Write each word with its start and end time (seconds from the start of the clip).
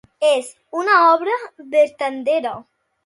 És 0.29 0.47
una 0.79 0.95
obra 1.09 1.35
vertadera? 1.77 2.55